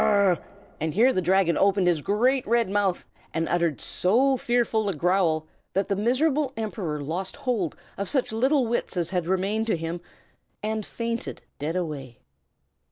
and 0.79 0.95
here 0.95 1.13
the 1.13 1.21
Dragon 1.21 1.55
opened 1.55 1.85
his 1.85 2.01
great 2.01 2.43
red 2.47 2.67
mouth, 2.67 3.05
and 3.35 3.47
uttered 3.47 3.79
so 3.79 4.35
fearful 4.35 4.89
a 4.89 4.95
growl 4.95 5.45
that 5.73 5.89
the 5.89 5.95
miserable 5.95 6.51
Emperor 6.57 6.99
lost 7.03 7.35
hold 7.35 7.75
of 7.99 8.09
such 8.09 8.31
little 8.31 8.65
wits 8.65 8.97
as 8.97 9.11
had 9.11 9.27
remained 9.27 9.67
to 9.67 9.77
him, 9.77 10.01
and 10.63 10.87
fainted 10.87 11.43
dead 11.59 11.75
away. 11.75 12.17